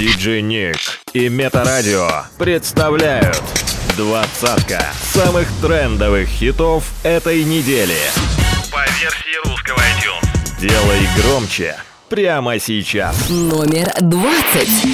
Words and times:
Диджей 0.00 0.40
Ник 0.40 0.78
и 1.12 1.28
Метарадио 1.28 2.08
представляют 2.38 3.42
двадцатка 3.98 4.82
самых 5.02 5.46
трендовых 5.60 6.26
хитов 6.26 6.84
этой 7.02 7.44
недели. 7.44 7.98
По 8.72 8.80
версии 8.98 9.46
русского 9.46 9.76
iTunes. 9.76 10.58
Делай 10.58 11.06
громче 11.18 11.76
прямо 12.08 12.58
сейчас. 12.58 13.28
Номер 13.28 13.92
двадцать. 14.00 14.86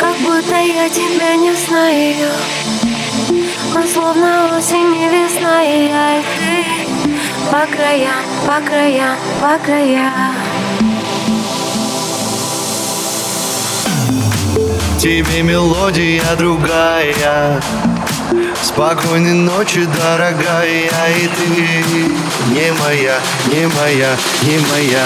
Как 0.00 0.16
будто 0.20 0.54
я 0.54 0.88
тебя 0.88 1.36
не 1.36 1.54
знаю 1.54 2.32
Мы 3.74 3.86
словно 3.86 4.56
осень 4.56 4.96
и 4.96 5.08
весна 5.10 5.62
И 5.62 5.88
я 5.88 6.18
и 6.18 6.22
ты 6.38 7.50
По 7.50 7.66
краям, 7.66 8.24
по 8.46 8.66
краям, 8.66 9.18
по 9.42 9.58
краям 9.62 10.33
тебе 15.04 15.42
мелодия 15.42 16.24
другая. 16.38 17.60
Спокойной 18.62 19.34
ночи, 19.34 19.86
дорогая 20.00 20.66
И 20.66 21.28
ты 21.28 21.46
не 22.48 22.72
моя, 22.80 23.18
не 23.52 23.66
моя, 23.66 24.16
не 24.44 24.58
моя. 24.70 25.04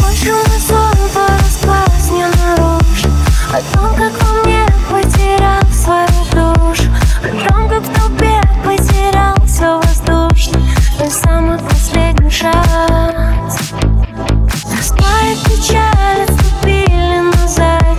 Больше 0.00 0.32
мы 0.32 0.58
сон 0.58 0.96
порасплылась 1.12 2.10
не 2.10 2.26
наружу 2.26 3.10
О 3.52 3.60
том, 3.74 3.94
как 3.94 4.12
во 4.22 4.42
мне 4.42 4.66
потерял 4.90 5.62
свою 5.70 6.08
душу. 6.32 6.88
О 7.22 7.48
том, 7.48 7.68
как 7.68 7.82
в 7.82 7.92
толпе 7.94 8.40
потерял 8.64 9.36
все 9.46 9.78
воздушно. 9.82 10.62
Мой 10.98 11.10
самый 11.10 11.58
последний 11.58 12.30
шанс 12.30 13.74
Тоска 15.26 15.32
и 15.32 15.36
печаль 15.44 16.22
отступили 16.28 17.20
назад. 17.34 17.98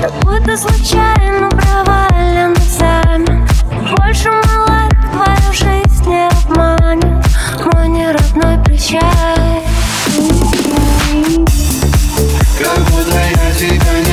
Как 0.00 0.12
будто 0.24 0.56
случайно 0.56 1.48
провален 1.50 2.52
экзамен 2.52 3.46
Больше 3.96 4.30
мало 4.30 4.88
твою 5.12 5.52
жизнь 5.52 6.08
не 6.08 6.28
обманет. 6.28 7.24
Мой 7.72 7.88
неродной 7.88 8.58
прощай. 8.64 9.00
Как 12.58 12.78
будто 12.90 13.18
я 13.18 13.52
тебя 13.56 14.03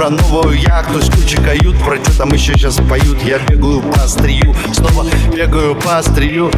про 0.00 0.08
новую 0.08 0.58
яхту. 0.58 1.02
С 1.02 1.10
кучей 1.10 1.36
кают, 1.36 1.78
про 1.84 2.02
что 2.02 2.16
там 2.16 2.32
еще 2.32 2.54
сейчас 2.54 2.76
поют. 2.76 3.22
Я 3.22 3.38
бегаю 3.38 3.82
по 3.82 4.04
острию, 4.04 4.56
снова 4.72 5.04
бегаю 5.30 5.74
по 5.74 5.98
острию. 5.98 6.50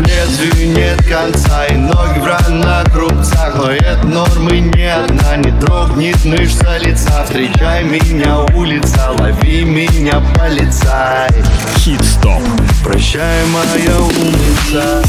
Лезвию 0.00 0.74
нет 0.74 0.98
конца 1.06 1.66
и 1.66 1.76
ноги 1.76 2.18
в 2.18 2.26
ранах 2.26 2.92
рубцах 2.92 3.54
Но 3.54 3.70
это 3.70 4.04
нормы 4.04 4.58
не 4.58 4.92
одна, 4.92 5.36
не 5.36 5.52
дрогнет 5.60 6.24
мышца 6.24 6.76
лица. 6.78 7.24
Встречай 7.24 7.84
меня, 7.84 8.40
улица, 8.52 9.12
лови 9.12 9.62
меня, 9.62 10.20
полицай 10.36 11.30
Хит-стоп. 11.76 12.42
Прощай, 12.82 13.46
моя 13.46 13.96
умница. 13.96 15.04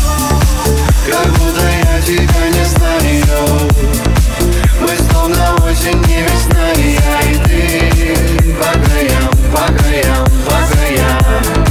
Как 1.09 1.27
будто 1.27 1.67
я 1.67 2.01
тебя 2.01 2.49
не 2.49 2.65
знаю 2.65 4.12
Словно 5.23 5.55
осень 5.63 6.03
и 6.09 6.21
весна 6.21 6.73
И 6.73 6.97
я 6.99 7.21
и 7.21 7.37
ты. 7.45 8.53
По 8.55 8.77
краям, 8.77 9.31
по 9.53 9.73
краям, 9.73 10.25
по 10.45 10.75
краям 10.75 11.62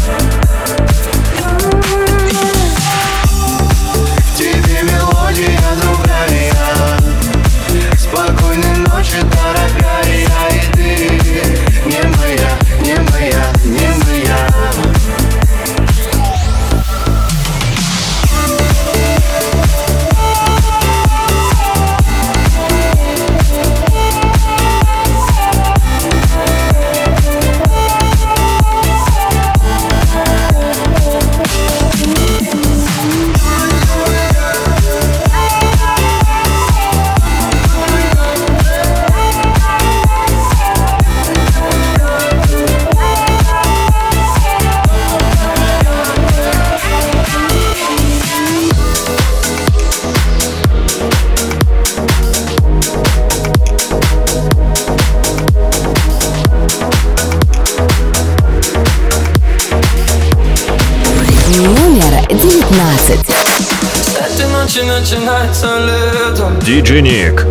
Диджей 66.73 67.03
Ник. 67.03 67.45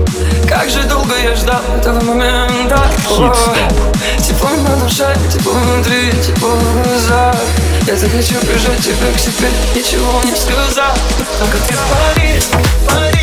Как 0.49 0.67
же 0.67 0.81
долго 0.89 1.13
я 1.15 1.35
ждал 1.35 1.61
этого 1.77 2.01
момента 2.01 2.79
Хит-стоп. 3.07 3.55
Тепло 4.17 4.49
на 4.49 4.75
душе, 4.77 5.15
тепло 5.31 5.53
внутри, 5.53 6.11
тепло 6.25 6.49
в 6.49 6.73
глазах 6.73 7.35
Я 7.85 7.95
захочу 7.95 8.33
прижать 8.39 8.79
тебя 8.79 9.13
к 9.15 9.19
себе, 9.19 9.49
ничего 9.75 10.23
не 10.23 10.35
сказав 10.35 10.97
Только 11.37 11.57
ты 11.67 11.75
пари, 11.91 12.41
пари, 12.87 13.20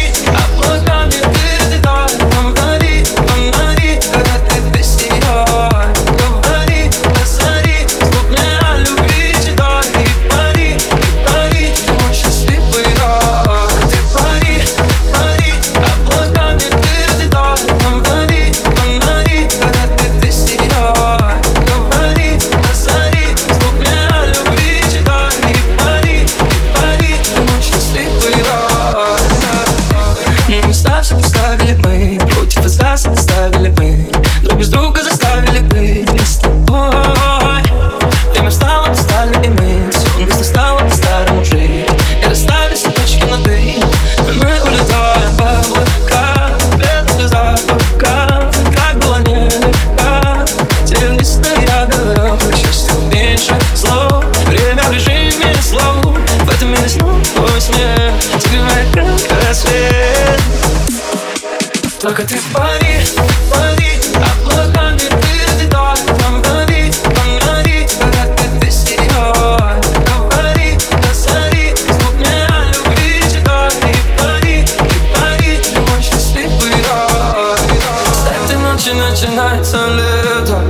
ночи 78.94 79.26
начинается 79.26 79.79
лето. 79.88 80.62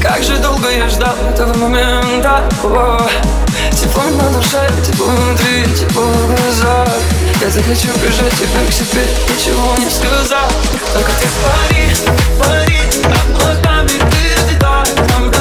Как 0.00 0.22
же 0.22 0.36
долго 0.38 0.70
я 0.70 0.88
ждал 0.88 1.14
этого 1.30 1.54
момента. 1.54 2.48
О, 2.62 3.00
Тепло 3.72 4.02
на 4.04 4.30
душе, 4.30 4.70
тепло 4.86 5.06
внутри, 5.06 5.64
тепло 5.74 6.02
в 6.02 6.26
глазах. 6.26 6.88
Я 7.40 7.50
захочу 7.50 7.88
прижать 7.98 8.32
тебя 8.32 8.66
к 8.68 8.72
себе, 8.72 9.06
ничего 9.28 9.76
не 9.78 9.90
сказал. 9.90 10.48
Только 10.92 11.10
ты 11.20 11.26
пари, 11.42 11.90
пари, 12.38 12.80
облаками 13.04 13.88
ты 13.88 14.42
взлетай 14.42 15.39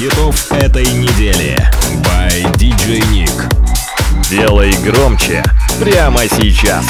хитов 0.00 0.50
этой 0.52 0.86
недели 0.86 1.54
by 2.02 2.50
DJ 2.54 3.02
Nick. 3.10 4.30
Делай 4.30 4.72
громче 4.82 5.44
прямо 5.78 6.20
сейчас. 6.26 6.86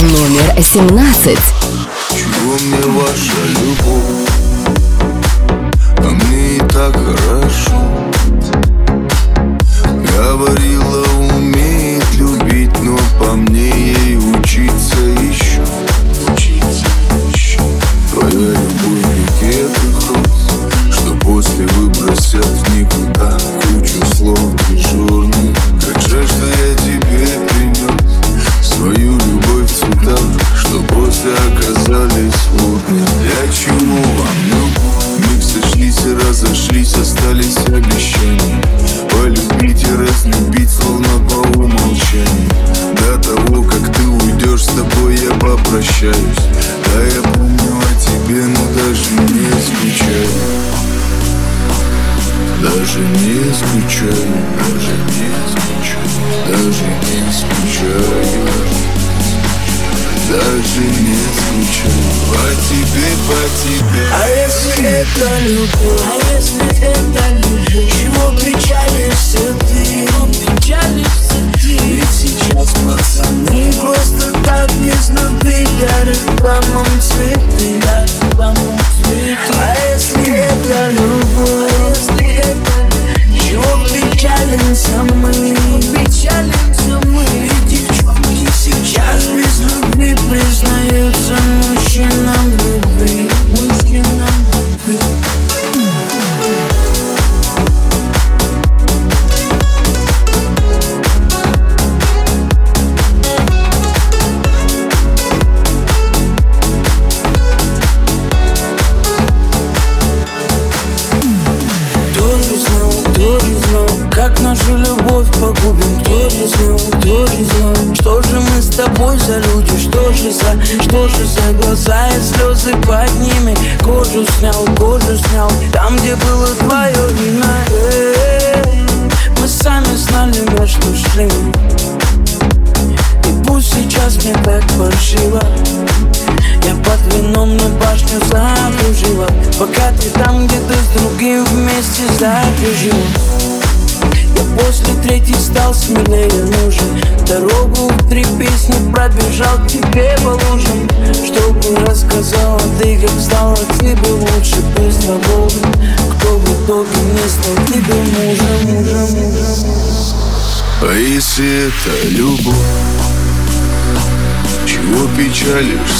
Номер 0.00 0.62
17. 0.62 1.36
Чего 2.10 2.56
мне 2.60 2.84
ваша 2.92 3.42
любовь? 3.58 4.30
А 5.98 6.02
мне 6.02 6.58
и 6.58 6.60
так 6.60 6.94
хорошо. 6.94 7.72
Говорил 10.16 10.83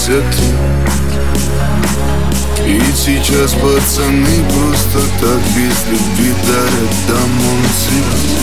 спросят 0.04 0.24
И 2.66 2.80
сейчас 2.94 3.52
пацаны 3.54 4.44
просто 4.50 5.00
так 5.20 5.40
без 5.56 5.86
любви 5.88 6.34
дарят 6.46 6.94
домой 7.08 7.64
цветы 7.78 8.36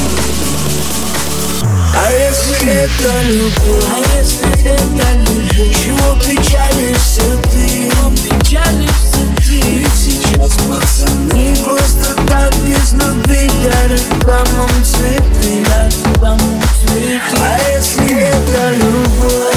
А 1.95 2.11
если 2.11 2.67
это 2.67 3.11
любовь? 3.29 3.85
А 3.89 4.17
если 4.17 4.49
это 4.71 5.07
любовь? 5.17 5.75
Чего 5.75 6.15
печалишься 6.19 7.37
ты? 7.51 7.91
Чего 7.91 8.09
печалишься 8.11 9.21
ты? 9.37 9.61
Ведь 9.61 9.93
сейчас 9.93 10.53
пацаны 10.67 11.55
просто 11.63 12.15
так 12.27 12.53
без 12.65 12.93
любви 12.93 13.51
дарят 13.63 14.19
домом 14.21 14.69
цветы 14.83 15.63
Дарят 15.67 16.19
домом 16.19 16.61
цветы 16.81 17.21
А 17.39 17.59
если 17.71 18.19
это 18.19 18.75
любовь? 18.77 19.50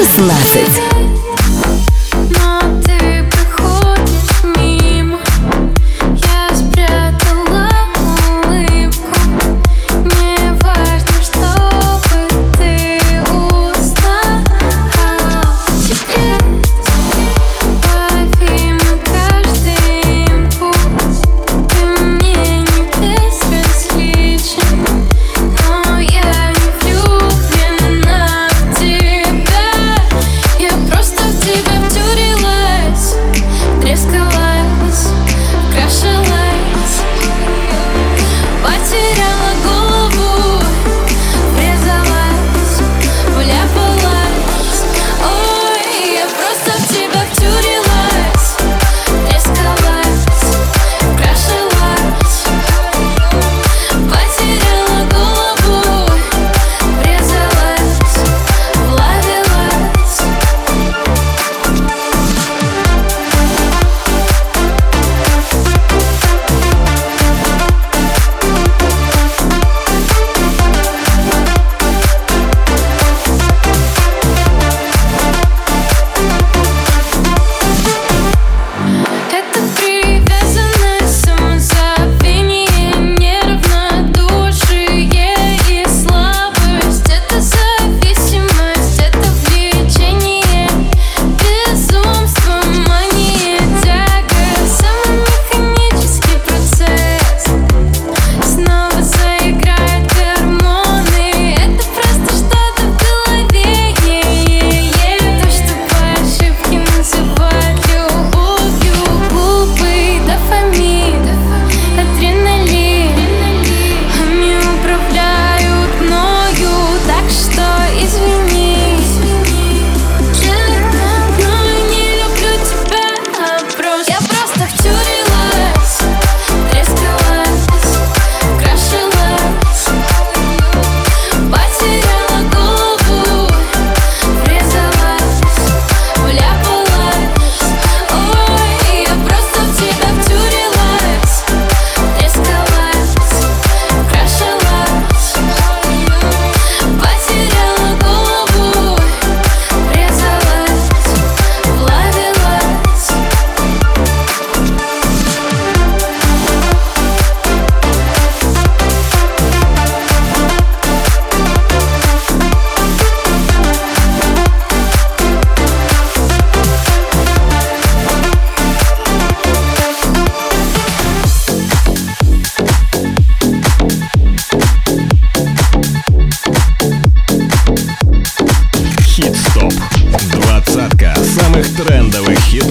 just 0.00 0.18
laughs. 0.20 0.79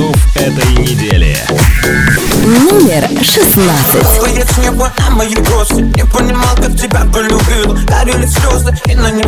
move 0.10 0.29
16. 0.40 1.60
номер 2.46 3.08
16 3.22 4.20
Твоец 4.20 4.58
небо 4.58 4.90
на 5.00 5.10
моей 5.16 5.36
кости 5.36 5.82
Не 5.82 6.06
понимал, 6.06 6.56
как 6.56 6.76
тебя 6.80 7.02
полюбил. 7.14 7.78
Горели 7.86 8.26
слезы 8.26 8.74
и 8.86 8.96
на 8.96 9.12
них 9.12 9.26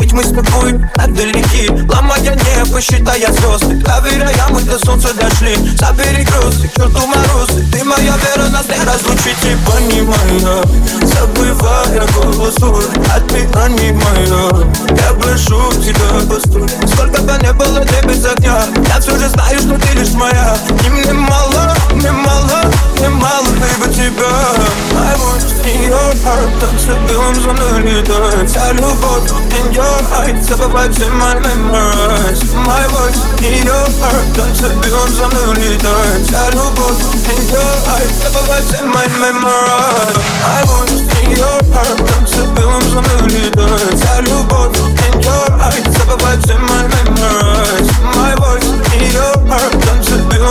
Ведь 0.00 0.12
мы 0.12 0.24
с 0.24 0.28
тобой 0.28 0.80
так 0.94 1.14
далеки 1.14 1.68
Ломая 1.92 2.34
небо, 2.34 2.80
считая 2.80 3.30
звезды 3.32 3.76
Доверяя, 3.76 4.46
мы 4.48 4.62
до 4.62 4.78
солнца 4.78 5.12
дошли. 5.14 5.56
Забери 5.76 6.24
грусты, 6.24 6.68
к 6.68 6.74
черту 6.74 7.06
морозы 7.06 7.64
Ты 7.70 7.84
моя 7.84 8.14
вера, 8.16 8.48
нас 8.48 8.66
не 8.66 8.82
разлучить. 8.82 9.36
И 9.44 9.56
понимая, 9.66 10.64
забывая 11.02 12.06
голос 12.14 12.56
Отпирание 13.14 13.92
мое 13.92 14.66
Я 14.90 15.12
прошу 15.20 15.70
тебя, 15.82 16.26
постой. 16.28 16.68
Сколько 16.86 17.20
бы 17.22 17.38
не 17.42 17.52
было 17.52 17.84
тебе 17.84 18.08
без 18.08 18.24
огня. 18.24 18.62
Я 18.88 19.00
все 19.00 19.18
же 19.18 19.28
знаю, 19.28 19.58
что 19.58 19.78
ты 19.78 19.98
лишь 19.98 20.12
моя 20.12 20.45
И 20.84 20.88
мне 20.88 21.12
мало, 21.12 21.74
мне 21.92 22.12
мало, 22.12 22.60
мне 22.98 23.08
мало, 23.08 23.46
baby, 23.58 23.92
тебя 23.92 24.30
I 24.94 25.14
want 25.18 25.42
in 25.66 25.82
your 25.90 26.12
heart 26.22 26.50
Танцы 26.60 26.94
белым 27.08 27.34
за 27.34 27.52
мной 27.52 27.82
летает 27.82 28.48
Вся 28.48 28.72
любовь 28.72 29.30
in 29.50 29.72
your 29.72 29.98
eyes 30.18 30.42
Забывать 30.46 30.94
все 30.94 31.06
my 31.06 31.34
memories. 31.40 32.54
My 32.64 32.86
voice 32.94 33.20
in 33.40 33.66
your 33.66 33.86
heart 34.00 34.24
Танцы 34.36 34.68
белым 34.82 35.10
за 35.14 35.26
мной 35.26 35.54
летает 35.56 36.26
Вся 36.28 36.50
любовь 36.50 37.02
in 37.26 37.42
your 37.50 37.74
eyes 37.90 38.12
Забывать 38.22 38.64
все 38.64 38.84
my 38.84 39.06
memories. 39.18 40.16
I 40.46 40.64
want 40.64 40.90
in 41.22 41.30
your 41.36 41.58
heart 41.74 41.98
Танцы 42.06 42.46
белым 42.54 42.82
за 42.90 43.00
мной 43.00 43.30
летает 43.30 43.94
Вся 43.98 44.20
любовь 44.20 44.78
in 44.78 45.20
your 45.20 45.46
eyes 45.60 45.98
Забывать 45.98 46.40
все 46.44 46.54
my 46.54 46.86
memories. 46.94 47.90
My 48.14 48.34
voice 48.36 48.70
in 48.94 49.12
your 49.12 49.34
heart 49.48 49.75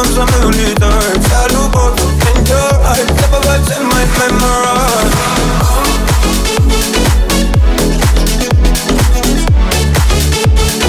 За 0.04 0.26
мной 0.26 0.52
летает 0.52 1.24
Вся 1.24 1.48
любовь 1.48 2.00
in 2.02 2.46
your 2.46 2.72
eyes 2.86 3.08
Забывать 3.22 3.70
in 3.72 3.84
my 3.88 4.04
memories 4.20 5.14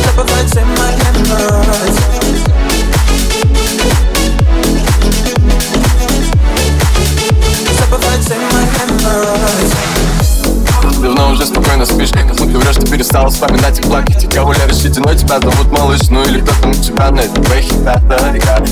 Забывать 0.03 0.55
in 0.57 0.67
my 0.79 0.97
уже 11.37 11.47
спокойно 11.67 11.87
спишь 11.87 12.11
Ну 12.29 12.35
ты 12.35 12.59
врешь, 12.59 12.77
что 12.77 12.87
перестала 12.87 13.29
вспоминать 13.29 13.79
и 13.79 13.83
плакать 13.83 14.23
И 14.23 14.27
кого 14.29 14.53
решительно 14.53 15.15
тебя 15.15 15.41
зовут 15.41 15.71
малыш 15.73 16.01
Ну 16.11 16.23
или 16.23 16.41
кто-то 16.41 16.69
на 16.69 16.75
тебя 16.75 17.11
на 17.11 17.21
это 17.21 17.41
твои 17.43 17.63
хита 17.63 18.03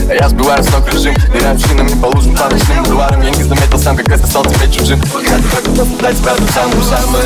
А 0.09 0.15
я 0.15 0.29
сбиваю 0.29 0.63
с 0.63 0.71
ног 0.71 0.93
режим 0.93 1.15
Ныряю 1.33 1.59
шинами 1.59 2.01
по 2.01 2.07
лужам 2.07 2.37
по 2.37 2.49
ночным 2.49 2.85
бульварам. 2.85 3.23
Я 3.23 3.31
не 3.31 3.43
заметил 3.43 3.79
сам, 3.79 3.97
как 3.97 4.09
это 4.09 4.27
стал 4.27 4.45
тебе 4.45 4.71
чужим. 4.71 5.01
Я 5.23 5.39
только 5.39 5.71
готов 5.71 5.99
дать 6.01 6.19
тебя 6.19 6.35
ту 6.35 6.47
самую 6.53 6.83
самую 6.83 7.25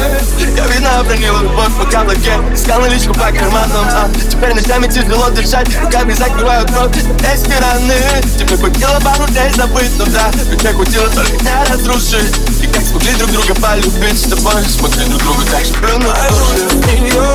Я 0.57 0.67
вина 0.67 1.01
обронила 1.01 1.43
любовь 1.43 1.73
по 1.79 1.91
каблуке 1.91 2.33
Искал 2.55 2.81
наличку 2.81 3.15
по 3.15 3.31
карманам. 3.31 3.87
А 3.91 4.09
Теперь 4.31 4.55
ночами 4.55 4.87
тяжело 4.87 5.29
дышать 5.31 5.69
Руками 5.83 6.13
закрывают 6.13 6.71
рот. 6.71 6.97
Эти 6.97 7.61
раны 7.61 7.95
Тебе 8.39 8.57
хватило 8.57 8.99
пару 9.05 9.27
дней 9.29 9.51
забыть, 9.55 9.93
но 9.99 10.07
да 10.07 10.31
Ключа 10.49 10.73
хватило 10.73 11.09
только 11.09 11.33
не 11.33 11.73
разрушить. 11.73 12.37
И 12.63 12.67
как 12.67 12.83
смогли 12.83 13.15
друг 13.15 13.31
друга 13.31 13.55
полюбить 13.55 14.19
с 14.19 14.29
тобой? 14.29 14.63
Смотри 14.65 15.05
друг 15.07 15.23
другу 15.23 15.43
так 15.51 15.58
Эксплюнуть 15.59 16.15
души 16.29 16.69
в 16.69 16.87
нее 16.87 17.29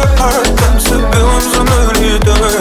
Танцы 0.57 0.95
в 0.95 1.11
белом 1.11 1.41
замыли 1.53 2.19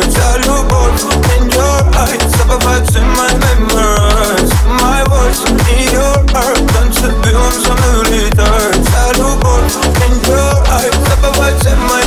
Вся 0.09 0.37
любовь 0.39 1.05
in 1.39 1.49
your 1.51 1.79
eyes 1.95 2.37
Забывается 2.37 3.01
my 3.01 3.31
memories 3.39 4.51
My 4.81 5.05
voice 5.05 5.43
in 5.49 5.57
your 5.93 6.15
heart 6.33 6.61
Танцы 6.73 7.07
в 7.09 7.25
белом 7.25 7.53
замыли 7.53 8.31
Вся 8.33 9.13
любовь 9.19 9.77
in 10.07 10.15
your 10.29 10.53
eyes 10.69 10.95
Забывается 11.09 11.71
my 11.89 12.02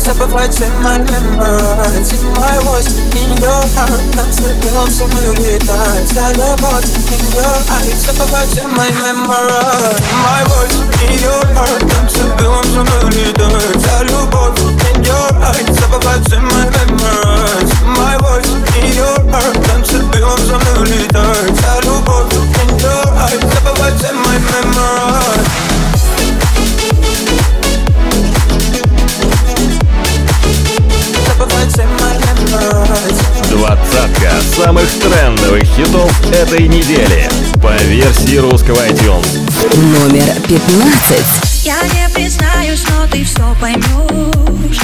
Забывать 0.00 0.60
in 0.60 0.72
my 0.82 0.98
memories 0.98 2.12
In 2.12 2.26
my 2.34 2.58
voice 2.64 2.88
in 3.14 3.30
your 3.40 3.62
heart 3.76 4.00
Нам 4.16 4.32
с 4.32 4.38
ребенком 4.38 4.90
со 4.90 5.04
мной 5.04 5.28
улетает 5.30 6.08
Вся 6.08 6.32
любовь 6.32 6.84
in 7.10 7.22
your 7.34 7.56
eyes 7.70 8.00
Забывать 8.06 8.56
in 8.56 8.70
my 8.74 8.90
memories 9.02 10.00
In 10.00 10.16
my 10.24 10.42
voice 10.48 10.76
in 11.04 11.12
your 11.20 11.44
heart 11.54 11.82
Нам 11.82 12.08
с 12.08 12.16
ребенком 12.16 12.64
со 12.64 12.80
мной 12.80 13.04
улетает 13.04 13.76
Вся 13.76 14.02
любовь 14.04 14.60
in 14.60 15.02
your 15.04 15.30
eyes 15.42 15.80
Забывать 15.80 16.32
in 16.32 16.42
my 16.42 16.64
memories 16.70 17.70
In 17.82 17.90
my 17.92 18.16
voice 18.18 18.50
in 18.76 18.92
your 18.96 19.16
heart 19.30 19.68
Нам 19.68 19.84
с 19.84 19.92
ребенком 19.92 20.38
со 20.38 20.56
мной 20.58 20.82
улетает 20.82 21.58
Вся 21.58 21.80
любовь 21.82 22.32
in 22.32 22.78
your 22.78 23.04
eyes 23.20 23.40
Забывать 23.54 24.02
in 24.02 24.16
my 24.16 24.38
memories 24.50 25.89
Двадцатка 33.48 34.30
самых 34.54 34.88
трендовых 35.00 35.62
хитов 35.62 36.12
этой 36.32 36.68
недели 36.68 37.28
по 37.62 37.72
версии 37.84 38.36
русского 38.36 38.86
iTunes. 38.86 39.38
Номер 39.74 40.34
пятнадцать. 40.42 41.64
Я 41.64 41.80
не 41.94 42.08
признаюсь, 42.12 42.84
но 42.90 43.06
ты 43.06 43.24
все 43.24 43.54
поймешь 43.60 44.80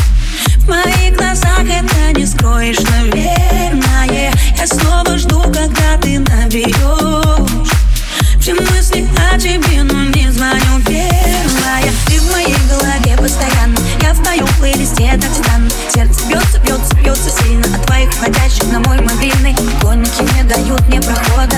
В 0.59 0.69
моих 0.69 1.17
глазах 1.17 1.65
это 1.65 2.19
не 2.19 2.27
скроешь, 2.27 2.81
наверное 2.81 4.33
Я 4.59 4.67
снова 4.67 5.17
жду, 5.17 5.41
когда 5.43 5.97
ты 6.01 6.19
наберешь 6.19 7.76
Все 8.47 8.55
мысли 8.55 9.05
о 9.33 9.37
тебе, 9.37 9.83
но 9.83 10.05
не 10.05 10.31
звоню. 10.31 10.81
Первая. 10.87 11.93
Ты 12.07 12.21
в 12.21 12.31
моей 12.31 12.55
голове 12.71 13.17
постоянно 13.17 13.77
Я 14.01 14.13
в 14.13 14.23
твоем 14.23 14.47
плейлисте 14.61 15.19
так 15.21 15.33
странно 15.35 15.69
Сердце 15.93 16.25
бьется, 16.29 16.61
бьется, 16.61 16.95
бьется 16.95 17.43
сильно 17.43 17.67
От 17.75 17.85
твоих 17.87 18.13
входящих 18.13 18.71
на 18.71 18.79
мой 18.79 19.01
мобильный. 19.01 19.57
Конники 19.83 20.23
не 20.37 20.45
дают 20.45 20.87
мне 20.87 21.01
прохода. 21.01 21.57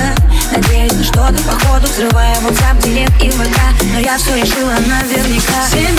Надеюсь 0.51 0.95
на 0.95 1.05
что-то 1.05 1.43
походу 1.43 1.89
Взрывая 1.89 2.35
WhatsApp, 2.41 2.83
дилет 2.83 3.13
и 3.23 3.29
ВК. 3.33 3.61
Но 3.93 4.01
я 4.01 4.17
все 4.17 4.35
решила 4.37 4.73
наверняка. 4.87 5.69
Семена 5.71 5.98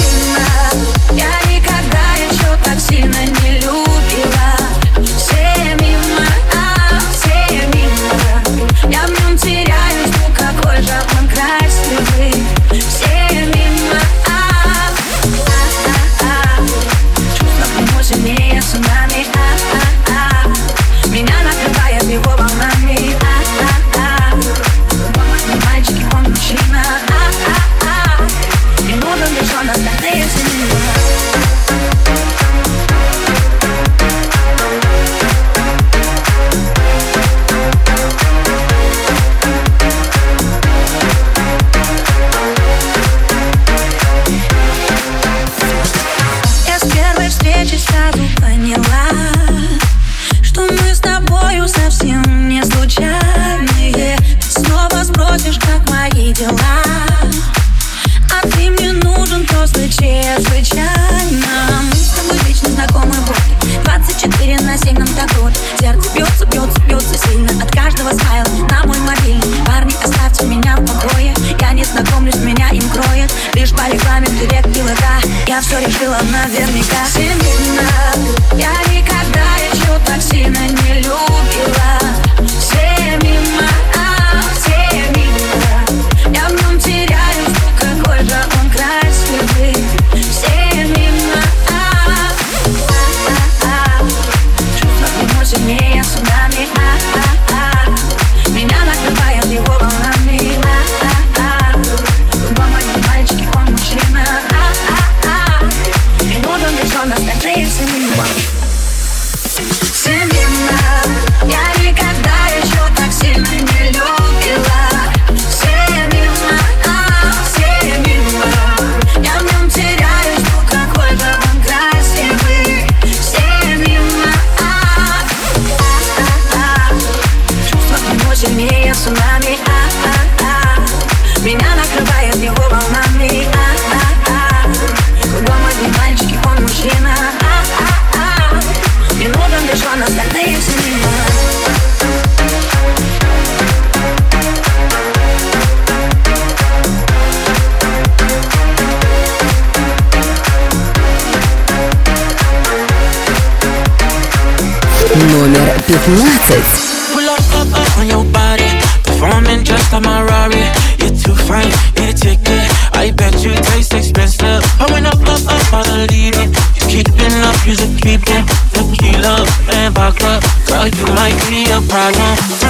Matters. 156.10 157.14
Pull 157.14 157.30
up, 157.30 157.40
up, 157.54 157.70
up 157.70 157.98
on 158.00 158.08
your 158.08 158.26
body, 158.34 158.66
performing 159.06 159.64
just 159.64 159.94
like 159.94 160.04
my 160.04 160.24
Rari. 160.24 160.66
You're 160.98 161.14
too 161.14 161.38
fine, 161.46 161.70
need 161.98 162.10
a 162.10 162.18
ticket. 162.18 162.66
I 162.98 163.12
bet 163.16 163.38
you 163.44 163.54
taste 163.54 163.94
expensive. 163.94 164.66
I 164.82 164.90
went 164.92 165.06
up, 165.06 165.22
up, 165.22 165.46
up 165.46 165.74
on 165.74 165.86
the 165.86 166.08
leader. 166.10 166.50
You 166.82 167.04
keeping 167.06 167.34
up, 167.46 167.62
you 167.62 167.76
just 167.76 168.02
keeping 168.02 168.42
tequila 168.74 169.46
and 169.70 169.94
vodka. 169.94 170.42
Girl, 170.66 170.88
you 170.88 171.06
might 171.14 171.38
be 171.46 171.70
a 171.70 171.80
problem. 171.86 172.69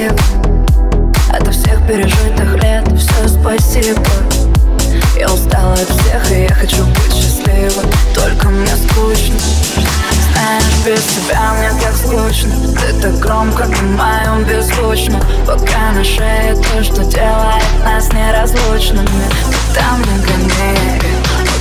Курсив 0.00 0.12
Ото 1.28 1.50
всех 1.50 1.86
пережитых 1.86 2.54
лет 2.62 2.84
все 2.98 3.28
спасибо. 3.28 4.02
Я 5.16 5.26
устала 5.32 5.74
от 5.74 5.88
всех 5.88 6.32
и 6.32 6.42
я 6.42 6.54
хочу 6.54 6.84
быть 6.84 7.14
счастливой 7.14 7.90
Только 8.14 8.48
мне 8.48 8.66
скучно. 8.76 9.36
Знаешь, 10.32 10.84
без 10.84 11.00
тебя 11.02 11.52
мне 11.54 11.70
так 11.80 11.94
скучно. 11.96 12.52
Ты 12.74 13.00
так 13.00 13.18
громко 13.18 13.66
на 13.66 13.82
моем 13.82 14.44
беззвучно. 14.44 15.20
Пока 15.46 15.92
на 15.92 16.04
шее 16.04 16.56
то, 16.56 16.82
что 16.82 17.04
делает 17.04 17.64
нас 17.84 18.12
неразлучными. 18.12 19.06
Ты 19.50 19.74
там 19.74 20.00
не 20.00 20.18
гони, 20.24 21.00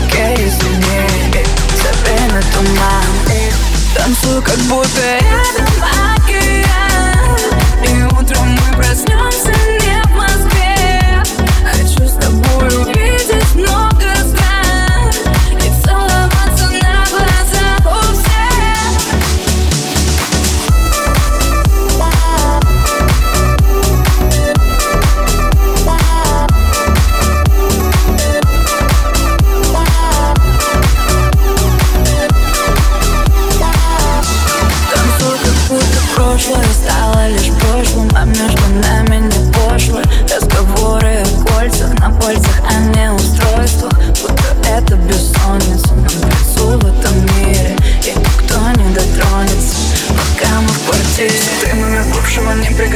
окей, 0.07 0.47
извини. 0.47 1.45
За 1.75 1.91
время 2.03 2.41
туман 2.53 3.19
танцую, 3.95 4.41
как 4.41 4.57
будто 4.59 5.01
рядом 5.01 5.67
океан 6.15 6.48
утром 8.17 8.49
мы 8.49 8.77
проснемся 8.77 9.58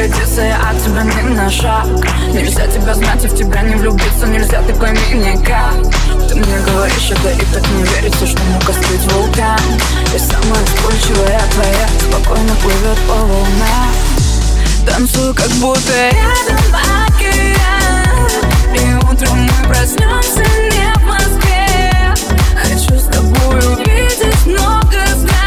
пригодится, 0.03 0.41
я 0.41 0.57
от 0.69 0.83
тебя 0.83 1.03
не 1.03 1.29
на 1.35 1.49
шаг. 1.49 1.85
Нельзя 2.33 2.67
тебя 2.67 2.93
знать 2.93 3.23
и 3.23 3.27
в 3.27 3.35
тебя 3.35 3.61
не 3.61 3.75
влюбиться. 3.75 4.27
Нельзя, 4.27 4.61
ты 4.63 4.73
пойми 4.73 4.99
никак 5.13 5.75
Ты 6.27 6.35
мне 6.35 6.59
говоришь 6.65 7.11
это 7.11 7.29
и 7.29 7.45
так 7.53 7.63
не 7.71 7.83
верится, 7.83 8.27
что 8.27 8.41
мог 8.43 8.69
остыть 8.69 9.11
вулкан. 9.11 9.59
И 10.13 10.17
самая 10.17 10.63
вспыльчивая 10.65 11.41
твоя 11.51 11.87
спокойно 11.99 12.55
плывет 12.61 12.97
по 13.07 13.13
волнам. 13.13 13.93
Танцую, 14.85 15.33
как 15.33 15.49
будто 15.51 15.93
рядом 15.93 16.57
океан. 17.07 18.27
И 18.75 18.95
утром 19.05 19.43
мы 19.43 19.67
проснемся 19.67 20.43
не 20.71 20.93
в 20.99 21.03
Москве. 21.05 22.13
Хочу 22.61 22.99
с 22.99 23.05
тобой 23.05 23.59
увидеть 23.73 24.45
много 24.45 24.97
стран 25.15 25.42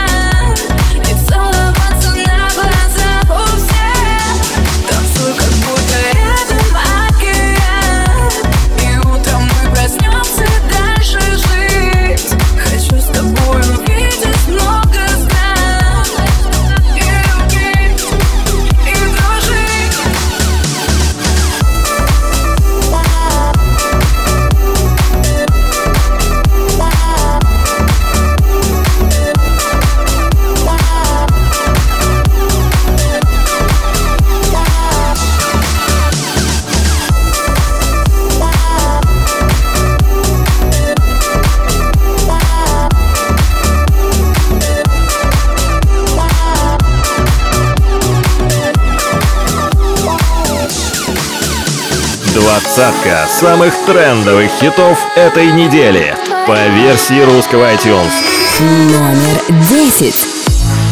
Двадцатка 53.07 53.29
самых 53.29 53.75
трендовых 53.87 54.51
хитов 54.59 54.99
этой 55.15 55.53
недели 55.53 56.17
по 56.45 56.57
версии 56.71 57.21
русского 57.21 57.73
iTunes. 57.73 58.11
Номер 58.59 59.41
десять. 59.71 60.27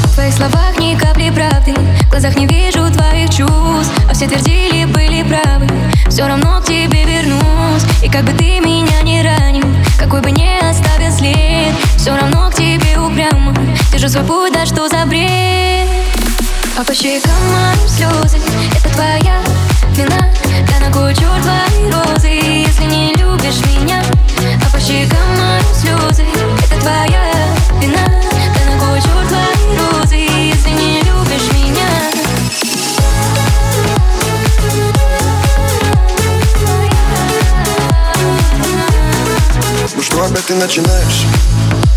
В 0.05 0.14
твоих 0.14 0.33
словах 0.33 0.79
ни 0.79 0.94
капли 0.94 1.31
правды 1.31 1.74
В 2.07 2.11
глазах 2.11 2.37
не 2.37 2.46
вижу 2.46 2.88
твоих 2.92 3.31
чувств 3.31 3.92
А 4.09 4.14
все 4.14 4.29
твердили, 4.29 4.85
были 4.85 5.24
правы 5.24 5.66
Все 6.09 6.29
равно 6.29 6.61
к 6.61 6.66
тебе 6.66 7.05
вернусь 7.05 7.83
И 8.00 8.09
как 8.09 8.22
бы 8.22 8.33
ты 8.33 8.61
меня 8.61 9.03
не 9.03 9.20
ранил 9.20 9.66
Какой 9.98 10.20
бы 10.20 10.31
не 10.31 10.57
оставил 10.59 11.11
след 11.11 11.74
Все 11.96 12.14
равно 12.14 12.48
к 12.48 12.55
тебе 12.55 12.96
упрямо 12.96 13.53
Держу 13.90 14.09
свой 14.09 14.22
путь, 14.22 14.53
да 14.53 14.64
что 14.64 14.88
за 14.88 15.05
бред 15.07 15.88
А 16.79 16.85
по 16.85 16.94
щекам 16.94 17.33
моим 17.50 17.88
слезы 17.88 18.38
Это 18.77 18.88
твоя 18.94 19.42
вина 19.94 20.28
Да 20.68 20.87
на 20.87 20.92
кой 20.92 21.14
черт 21.14 21.42
твои 21.42 21.90
розы. 21.90 22.28
Если 22.28 22.85
не 22.85 23.14
любишь 23.14 23.61
меня 23.66 24.02
А 24.64 24.70
по 24.70 24.80
щекам 24.80 25.18
моим 25.38 25.74
слезы. 25.74 26.26
Это 26.64 26.80
твоя 26.80 27.24
вина 27.80 28.04
Да 28.07 28.72
на 28.72 28.78
кой 28.80 29.00
черт 29.00 29.28
твои 29.28 29.76
розы. 29.78 30.16
Если 30.16 30.70
не 30.70 31.00
любишь 31.02 31.52
меня. 31.52 31.88
Ну 39.94 40.02
что 40.02 40.24
опять 40.24 40.46
ты 40.46 40.54
начинаешь? 40.54 41.26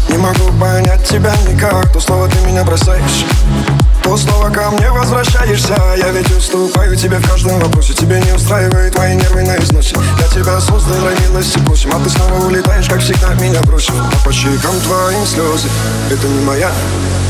Не 0.09 0.17
могу 0.17 0.51
понять 0.59 1.03
тебя 1.07 1.33
никак. 1.47 1.91
То 1.91 1.99
слово 1.99 2.27
ты 2.27 2.39
меня 2.45 2.63
бросаешь. 2.63 3.25
То 4.03 4.15
снова 4.15 4.49
ко 4.49 4.71
мне 4.71 4.89
возвращаешься. 4.91 5.75
Я 5.97 6.11
ведь 6.11 6.31
уступаю 6.31 6.95
тебе 6.95 7.17
в 7.17 7.29
каждом 7.29 7.59
вопросе. 7.59 7.93
Тебе 7.93 8.21
не 8.21 8.31
устраивает 8.31 8.97
мои 8.97 9.15
нервы 9.15 9.43
на 9.43 9.57
износе 9.57 9.95
Я 10.19 10.27
тебя 10.27 10.59
создал, 10.61 10.95
милости 11.21 11.59
просим 11.59 11.91
А 11.93 11.99
ты 11.99 12.09
снова 12.09 12.45
улетаешь, 12.45 12.87
как 12.87 13.01
всегда 13.01 13.33
меня 13.35 13.61
бросив 13.63 13.95
А 13.95 14.25
по 14.25 14.31
щекам 14.31 14.79
твоим 14.81 15.25
слезы. 15.25 15.67
Это 16.09 16.27
не 16.27 16.45
моя 16.45 16.71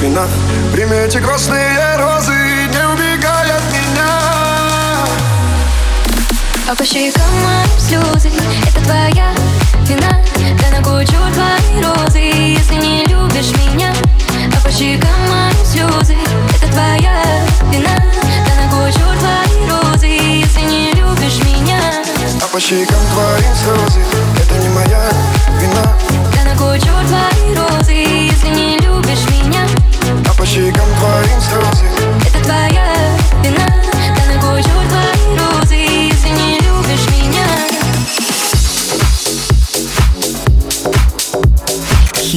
вина. 0.01 0.27
Прими 0.73 0.95
эти 0.97 1.17
красные 1.17 1.95
розы 1.97 2.33
Не 2.33 2.93
убегай 2.93 3.51
от 3.51 3.63
меня. 3.71 5.07
А 6.69 6.75
по 6.75 6.83
щекам 6.83 7.23
моим 7.43 7.79
слезы. 7.79 8.31
Это 8.67 8.83
твоя 8.83 9.33
вина 9.87 10.11
Да 10.39 10.79
на 10.79 11.05
черт 11.05 11.33
твои 11.33 11.81
розы. 11.81 12.19
Если 12.19 12.75
не 12.75 13.05
любишь 13.05 13.51
меня 13.57 13.93
А 14.55 14.61
по 14.61 14.71
щекам 14.71 15.09
моим 15.29 15.65
слезы. 15.65 16.15
Это 16.55 16.71
твоя 16.71 17.23
вина 17.71 17.95
Да 18.45 18.53
на 18.55 18.91
черт 18.91 19.19
твои 19.19 19.69
розы. 19.69 20.07
Если 20.07 20.61
не 20.61 20.91
любишь 20.93 21.39
меня 21.45 21.79
А 22.41 22.47
по 22.47 22.59
щекам 22.59 22.99
твоим 23.13 23.55
слезы. 23.55 24.01
Это 24.41 24.57
не 24.61 24.69
моя 24.69 25.09
вина. 25.61 25.97
Да 26.35 26.43
на 26.43 26.79
черт 26.79 27.07
твои 27.07 27.55
розы. 27.55 27.93
Если 27.93 28.49
не 28.49 28.77
любишь 28.79 29.25
меня 29.29 29.65
А 30.29 30.33
по 30.33 30.45
щекам 30.45 30.87
твоим 30.99 31.41
слезы. 31.41 31.85
Это 32.27 32.43
твоя 32.43 32.93
вина 33.43 33.67
Да 34.17 34.49
на 34.49 34.61
черт 34.61 34.89
твои 34.89 35.37
розы 35.37 35.66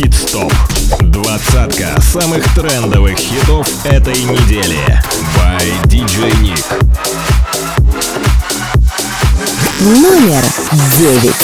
Хит-стоп. 0.01 0.51
Двадцатка 1.01 2.01
самых 2.01 2.43
трендовых 2.55 3.19
хитов 3.19 3.69
этой 3.85 4.15
недели. 4.23 4.99
By 5.37 5.61
DJ 5.85 6.33
Nick. 6.41 6.65
Номер 9.81 10.43
девять. 10.97 11.37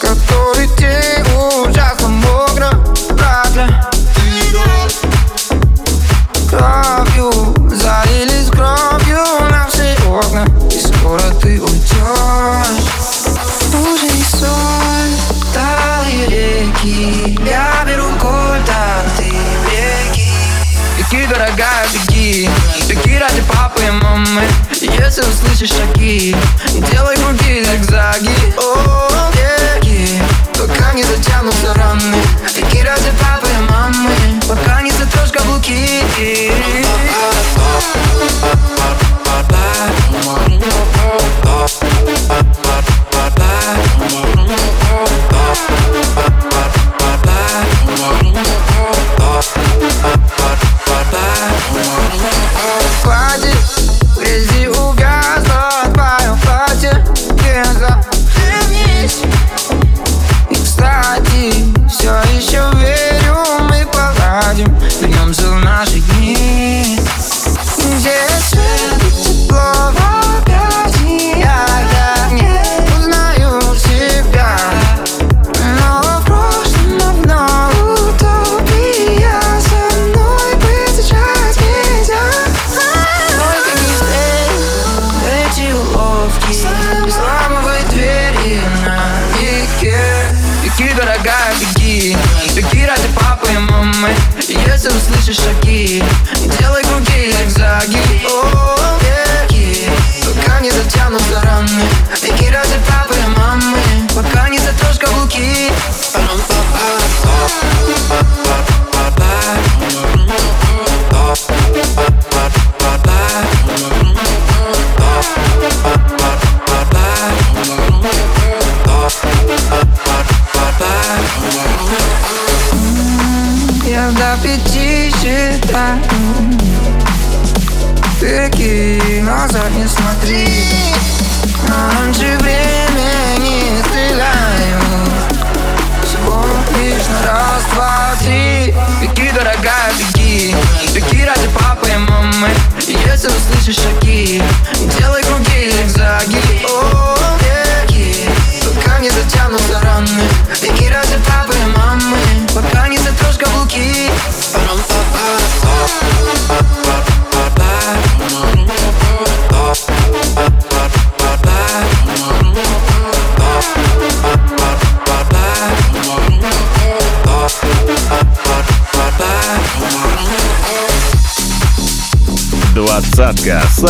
Который 0.00 0.66
тебе 0.78 1.19
помогают 21.60 21.92
беги. 21.92 22.48
Беги 22.88 23.18
ради 23.18 23.42
папы 23.42 23.82
и 23.84 23.90
мамы. 23.90 24.42
Если 24.80 25.22
услышишь 25.22 25.70
шаги 25.70 26.34
Делай 26.90 27.16
круги, 27.16 27.64
зигзаги 27.64 28.30
О, 28.56 29.30
беги. 29.34 30.20
Пока 30.54 30.92
не 30.92 31.02
затянутся 31.04 31.74
раны. 31.74 32.16
Беги 32.56 32.82
ради 32.82 33.12
папы 33.20 33.48
и 33.48 33.70
мамы. 33.70 34.10
Пока 34.48 34.80
не 34.82 34.90
сотрешь 34.90 35.32
каблуки. 35.32 36.00
Oh, 41.52 41.79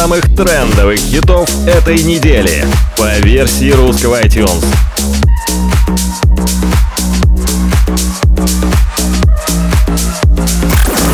самых 0.00 0.34
трендовых 0.34 0.98
хитов 0.98 1.46
этой 1.66 2.02
недели 2.02 2.64
по 2.96 3.18
версии 3.18 3.70
русского 3.70 4.22
iTunes. 4.22 4.64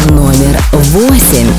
Номер 0.08 0.60
восемь. 0.72 1.50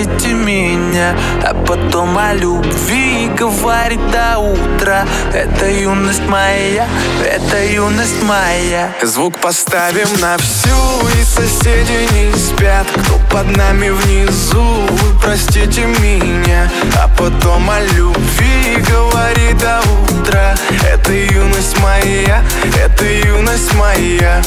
Простите 0.00 0.32
меня, 0.32 1.14
а 1.44 1.52
потом 1.52 2.16
о 2.16 2.32
любви 2.32 3.28
Говорит 3.36 4.00
до 4.10 4.38
утра. 4.38 5.04
Это 5.34 5.68
юность 5.68 6.26
моя, 6.26 6.86
это 7.22 7.62
юность 7.66 8.22
моя. 8.22 8.94
Звук 9.02 9.36
поставим 9.38 10.08
на 10.20 10.38
всю 10.38 10.70
И 11.18 11.22
соседи 11.22 12.08
не 12.14 12.34
спят, 12.34 12.86
кто 12.90 13.18
под 13.30 13.54
нами 13.54 13.90
внизу 13.90 14.86
Вы 14.88 15.20
простите 15.22 15.84
меня, 15.84 16.70
а 16.96 17.06
потом 17.18 17.68
о 17.68 17.80
любви 17.80 18.76
Говорит 18.88 19.58
до 19.58 19.82
утра. 20.08 20.54
Это 20.82 21.12
юность 21.12 21.78
моя, 21.80 22.42
это 22.82 23.04
юность 23.04 23.74
моя. 23.74 24.42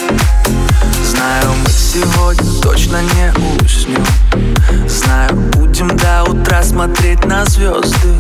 Знаю, 1.04 1.52
мы 1.64 1.70
сегодня 1.70 2.62
точно 2.62 3.02
не 3.04 3.64
уснем 3.64 4.04
звезды. 7.64 8.18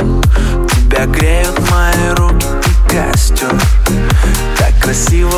Тебя 0.69 1.05
греют 1.07 1.59
мои 1.69 2.09
руки 2.15 2.47
и 2.65 2.91
костер. 2.91 3.53
Так 4.57 4.73
красиво 4.81 5.37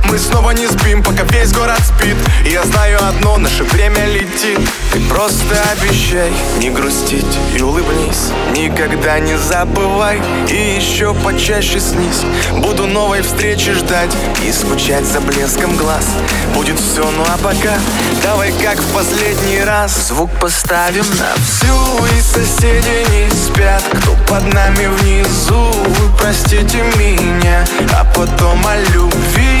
Мы 0.11 0.19
снова 0.19 0.51
не 0.51 0.67
спим, 0.67 1.01
пока 1.01 1.23
весь 1.23 1.53
город 1.53 1.79
спит. 1.79 2.17
И 2.45 2.49
я 2.49 2.65
знаю 2.65 2.99
одно, 3.01 3.37
наше 3.37 3.63
время 3.63 4.05
летит. 4.07 4.59
Ты 4.91 4.99
просто 5.07 5.55
обещай 5.71 6.33
не 6.59 6.69
грустить 6.69 7.39
и 7.57 7.61
улыбнись. 7.61 8.33
Никогда 8.53 9.19
не 9.19 9.37
забывай 9.37 10.21
и 10.49 10.75
еще 10.75 11.13
почаще 11.13 11.79
снись. 11.79 12.25
Буду 12.57 12.87
новой 12.87 13.21
встречи 13.21 13.71
ждать 13.71 14.11
и 14.45 14.51
скучать 14.51 15.05
за 15.05 15.21
блеском 15.21 15.77
глаз. 15.77 16.05
Будет 16.53 16.77
все, 16.77 17.09
ну 17.09 17.23
а 17.33 17.37
пока 17.37 17.79
давай 18.21 18.51
как 18.61 18.79
в 18.79 18.93
последний 18.93 19.61
раз. 19.61 20.09
Звук 20.09 20.29
поставим 20.41 21.05
на 21.19 21.33
всю 21.45 22.05
И 22.17 22.21
соседи 22.21 23.05
не 23.11 23.29
спят, 23.29 23.83
кто 23.93 24.17
под 24.27 24.53
нами 24.53 24.87
внизу 24.87 25.71
Вы 25.71 26.17
простите 26.19 26.83
меня, 26.97 27.65
а 27.93 28.03
потом 28.13 28.67
о 28.67 28.75
любви 28.93 29.60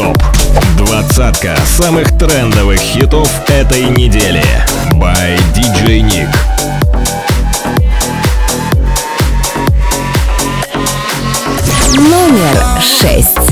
Хит-стоп. 0.00 0.16
Двадцатка 0.76 1.56
самых 1.66 2.16
трендовых 2.18 2.80
хитов 2.80 3.28
этой 3.48 3.84
недели. 3.84 4.42
By 4.94 5.38
DJ 5.54 6.00
Nick. 6.00 6.28
Номер 11.96 12.62
шесть. 12.80 13.49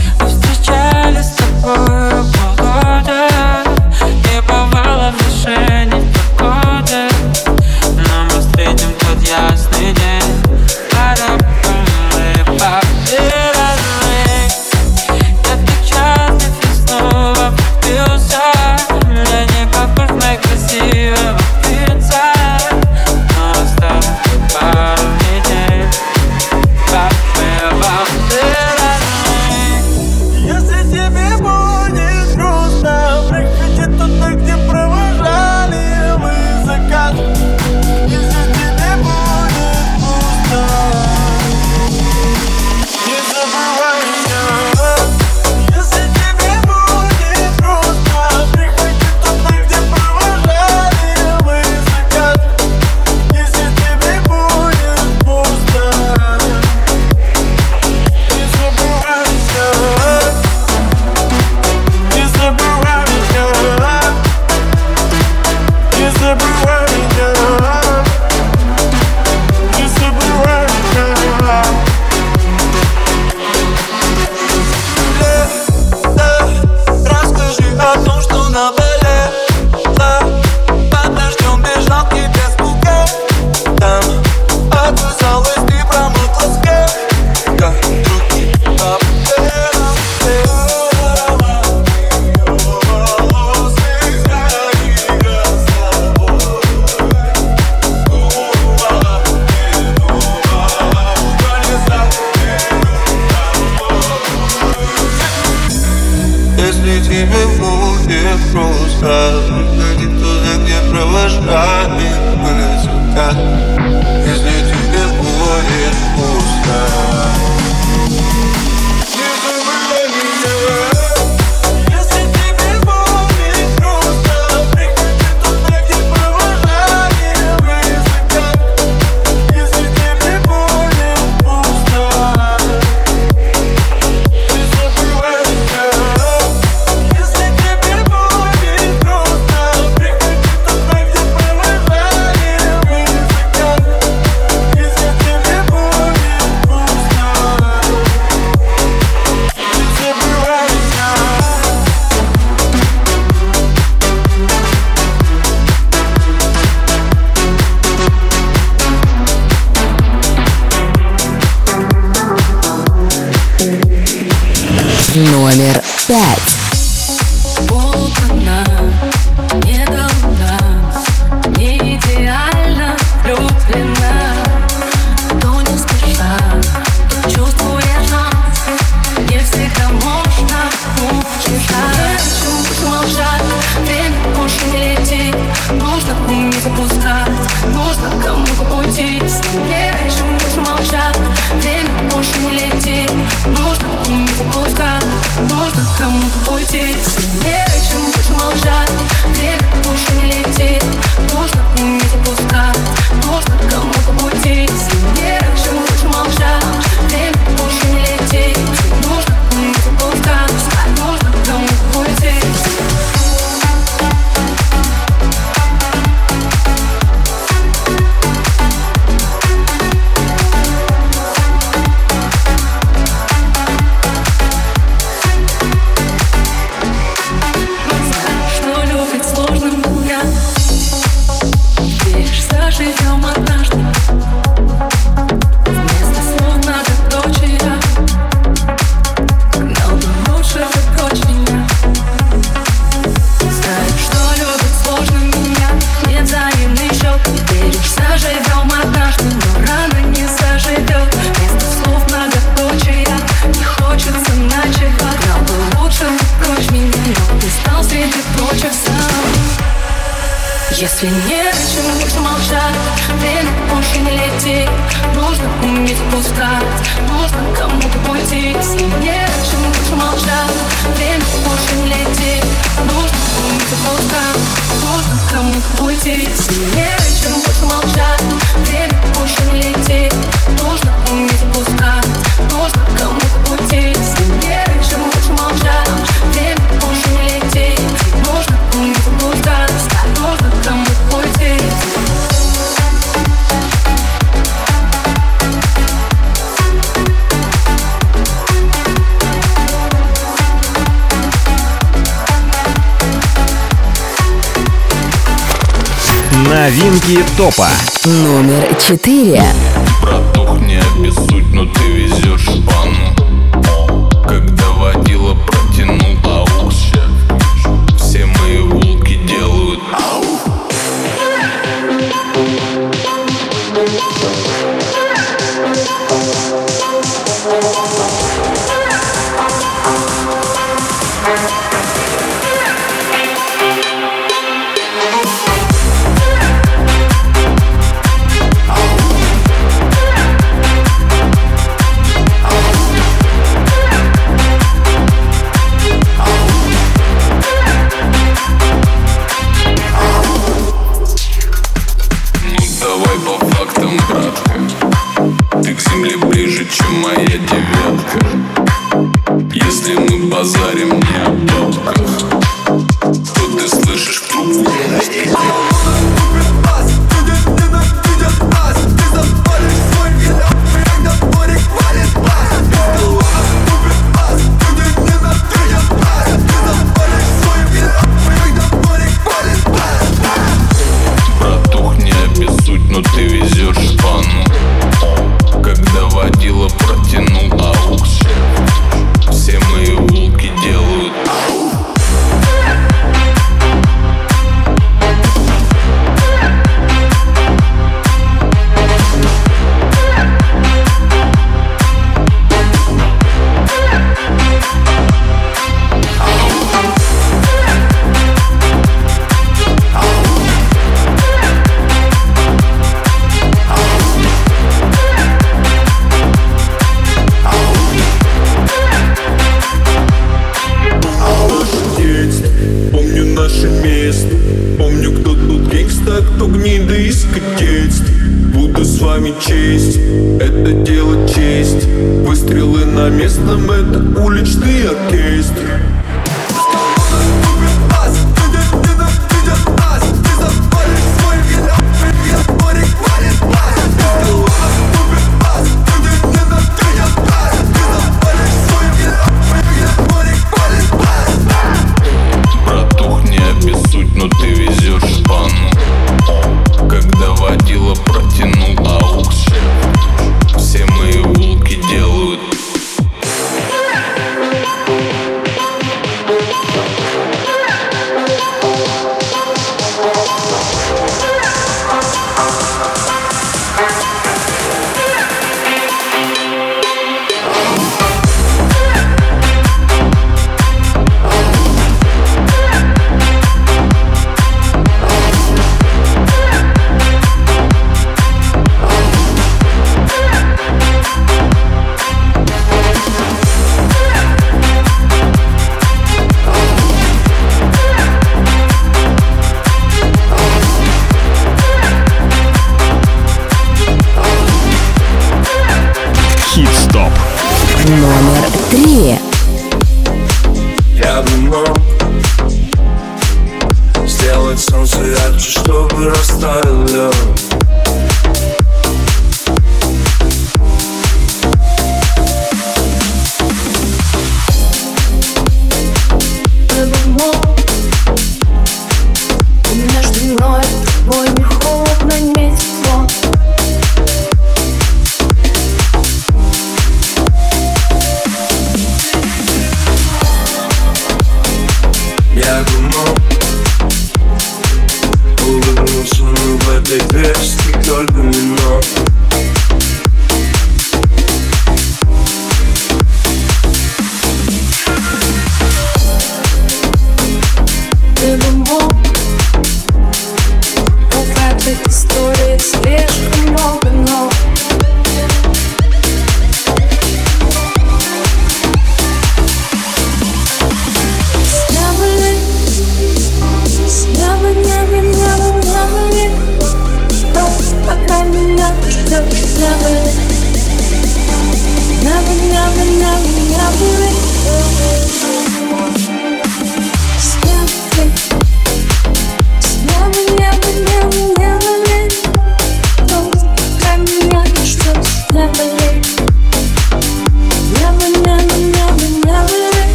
Новинки 306.69 307.25
топа. 307.39 307.67
Номер 308.05 308.75
четыре. 308.79 309.43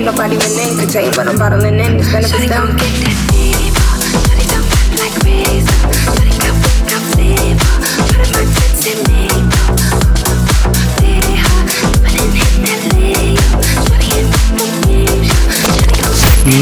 Cement, 0.00 0.04
nobody 0.04 0.36
within 0.36 0.78
could 0.78 0.90
take 0.90 1.16
what 1.16 1.28
I'm 1.28 1.38
bottling 1.38 1.74
in. 1.74 1.98
It's 1.98 2.12
benefits 2.12 2.48
them. 2.48 2.76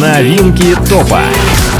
Новинки 0.00 0.76
топа. 0.88 1.22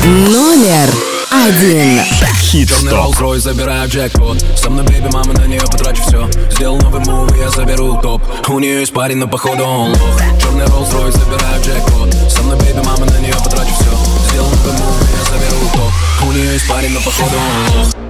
Номер 0.04 0.88
один. 1.30 2.27
Хит 2.48 2.70
Черный. 2.70 2.92
Rolls-Royce, 2.94 3.40
забираю 3.40 3.90
джекпот. 3.90 4.42
Со 4.56 4.70
мной 4.70 4.82
бейби, 4.86 5.10
мама, 5.12 5.34
на 5.34 5.46
нее 5.46 5.60
потрачу 5.60 6.02
все 6.02 6.26
Сделал 6.50 6.78
новый 6.78 7.00
мув, 7.00 7.30
я 7.36 7.50
заберу 7.50 8.00
топ. 8.00 8.22
У 8.48 8.58
нее 8.58 8.80
есть 8.80 8.94
парень, 8.94 9.18
но 9.18 9.28
походу 9.28 9.64
он 9.64 9.90
лох. 9.90 10.20
Черный 10.40 10.64
Rolls-Royce, 10.64 11.12
забираю 11.12 11.62
джекпот. 11.62 12.14
Со 12.32 12.42
мной 12.44 12.58
бейби, 12.60 12.78
мама, 12.78 13.04
на 13.04 13.18
нее 13.18 13.34
потрачу 13.34 13.74
все 13.74 14.30
Сделал 14.30 14.48
новый 14.48 14.72
мув, 14.72 14.96
я 15.12 15.24
заберу 15.30 15.58
топ. 15.74 16.26
У 16.26 16.32
нее 16.32 16.54
есть 16.54 16.66
парень, 16.66 16.92
но 16.92 17.00
походу 17.00 17.36
он 17.36 17.80
лох 17.80 18.07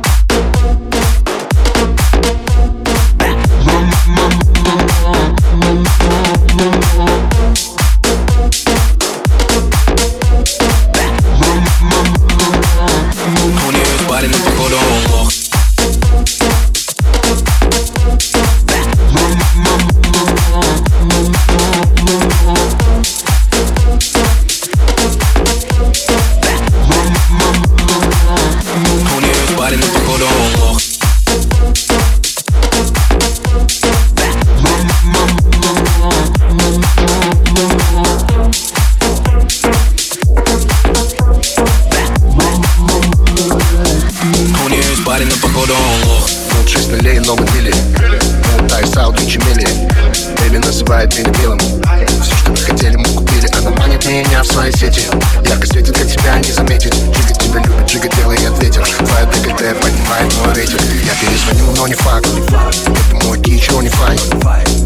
меня 54.39 54.43
в 54.43 54.47
свои 54.47 54.73
сети. 54.73 55.03
Ярко 55.49 55.67
светит, 55.67 55.97
как 55.97 56.07
тебя 56.07 56.39
не 56.39 56.53
заметить 56.53 56.95
Джига 56.95 57.35
тебя 57.35 57.61
любит, 57.61 57.87
Джига 57.87 58.09
делает 58.17 58.63
ветер. 58.63 58.87
Твоя 58.87 59.27
ДКТ 59.27 59.81
поднимает 59.81 60.35
мой 60.37 60.55
рейтинг. 60.55 60.81
Я 61.05 61.15
перезвонил, 61.15 61.77
но 61.77 61.89
не 61.89 61.95
факт. 61.95 62.27
Это 62.27 63.27
мой 63.27 63.39
дичь, 63.39 63.69
но 63.71 63.83
не 63.83 63.89
файт 63.89 64.21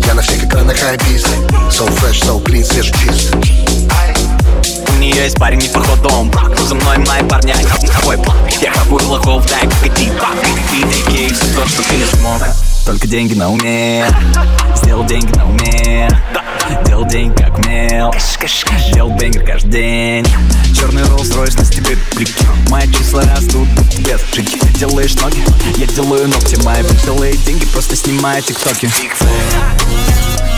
Я 0.06 0.14
на 0.14 0.22
всех 0.22 0.44
экранах 0.44 0.78
хайбиз 0.78 1.24
So 1.70 1.86
fresh, 1.98 2.22
so 2.24 2.42
clean, 2.42 2.64
свежий 2.64 2.94
чист 2.98 3.34
У 4.88 4.92
нее 4.98 5.24
есть 5.24 5.36
парень, 5.36 5.58
не 5.58 5.68
походу 5.68 6.08
он 6.10 6.30
брак 6.30 6.58
За 6.58 6.74
мной 6.74 6.98
мои 6.98 7.22
парня, 7.28 7.54
какой 7.94 8.16
план. 8.16 8.36
Я 8.60 8.72
хапаю 8.72 9.08
лохов, 9.08 9.46
дай 9.46 9.68
погоди 9.68 10.10
Великий 10.42 11.34
все 11.34 11.44
то, 11.54 11.66
что 11.68 11.82
ты 11.82 11.96
не 11.96 12.04
смог. 12.04 12.40
Только 12.86 13.06
деньги 13.06 13.34
на 13.34 13.50
уме. 13.50 14.06
Сделал 14.76 15.04
деньги 15.04 15.36
на 15.36 15.46
уме 15.46 16.08
Делал 16.86 17.04
деньги 17.06 17.34
как 17.34 17.58
умел 17.58 18.12
Делал 18.94 19.16
бенгер 19.16 19.44
каждый 19.44 19.70
день. 19.70 20.26
Черный 20.74 21.02
Rolls-Royce 21.02 21.58
на 21.58 21.64
степи 21.64 21.96
блики 22.14 22.34
Мои 22.68 22.90
числа 22.92 23.22
растут 23.22 23.68
без 23.98 24.20
джиги 24.32 24.58
Делаешь 24.78 25.14
ноги, 25.16 25.42
я 25.76 25.86
делаю 25.86 26.28
ногти. 26.28 26.56
Мои 26.64 26.82
делает 27.04 27.42
деньги, 27.44 27.66
просто 27.66 27.96
снимаю 27.96 28.42
тиктоки. 28.42 28.88
Черный 28.88 30.51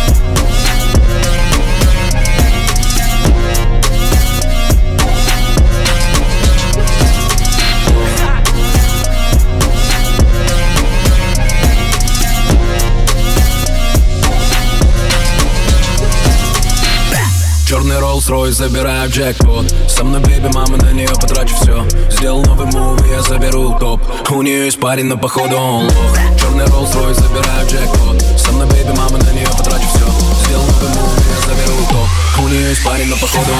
Rolls-Royce, 18.25 18.53
забираю 18.53 19.11
джекпот. 19.11 19.75
Со 19.89 20.03
мной 20.03 20.21
бейби, 20.21 20.49
мама, 20.55 20.79
на 20.79 20.93
нее 20.93 21.09
потрачу 21.09 21.55
все 21.57 21.87
Сделал 22.11 22.43
новый 22.45 22.67
мув, 22.67 22.99
я 23.11 23.21
заберу 23.23 23.77
топ. 23.79 24.01
У 24.31 24.41
нее 24.43 24.65
есть 24.67 24.81
парень, 24.81 25.07
но 25.07 25.19
походу 25.19 25.57
он 25.57 25.85
лох. 25.85 26.19
Черный 26.41 26.65
Rolls-Royce, 26.65 27.15
забираю 27.15 27.69
джекпот. 27.69 28.23
Со 28.39 28.53
мной 28.53 28.67
бейби, 28.69 28.97
мама, 28.97 29.19
на 29.19 29.33
нее 29.33 29.47
потрачу 29.47 29.87
все 29.89 30.07
Сделал 30.47 30.65
новый 30.65 30.89
мув, 30.89 31.19
я 31.19 31.55
заберу 31.55 31.77
топ. 31.91 32.45
У 32.45 32.49
нее 32.49 32.71
есть 32.71 32.85
парень, 32.85 33.09
но 33.09 33.17
походу 33.17 33.51